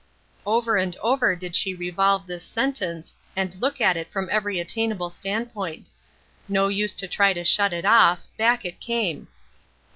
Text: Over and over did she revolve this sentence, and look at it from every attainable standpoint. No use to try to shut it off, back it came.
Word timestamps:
Over 0.47 0.77
and 0.77 0.95
over 0.95 1.35
did 1.35 1.55
she 1.55 1.75
revolve 1.75 2.25
this 2.25 2.43
sentence, 2.43 3.13
and 3.35 3.53
look 3.61 3.79
at 3.79 3.95
it 3.95 4.11
from 4.11 4.29
every 4.31 4.59
attainable 4.59 5.11
standpoint. 5.11 5.89
No 6.47 6.69
use 6.69 6.95
to 6.95 7.07
try 7.07 7.33
to 7.33 7.43
shut 7.45 7.71
it 7.71 7.85
off, 7.85 8.25
back 8.35 8.65
it 8.65 8.79
came. 8.79 9.27